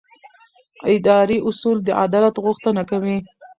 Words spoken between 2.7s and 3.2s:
کوي.